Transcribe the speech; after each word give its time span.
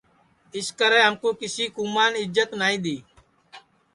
اِسکرے 0.57 0.99
ہمکُو 1.07 1.29
کیسی 1.39 1.65
کُومان 1.75 2.11
اِجت 2.21 2.49
نائی 2.59 2.77
دؔی 2.83 2.97